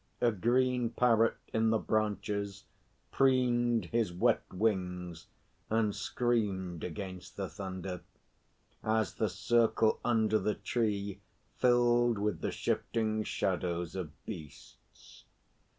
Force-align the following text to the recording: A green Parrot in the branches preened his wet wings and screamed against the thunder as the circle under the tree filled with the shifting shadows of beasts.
A 0.19 0.31
green 0.31 0.89
Parrot 0.89 1.37
in 1.53 1.69
the 1.69 1.77
branches 1.77 2.63
preened 3.11 3.85
his 3.91 4.11
wet 4.11 4.41
wings 4.51 5.27
and 5.69 5.93
screamed 5.95 6.83
against 6.83 7.37
the 7.37 7.47
thunder 7.47 8.01
as 8.83 9.13
the 9.13 9.29
circle 9.29 9.99
under 10.03 10.39
the 10.39 10.55
tree 10.55 11.21
filled 11.59 12.17
with 12.17 12.41
the 12.41 12.49
shifting 12.51 13.23
shadows 13.23 13.93
of 13.95 14.09
beasts. 14.25 15.25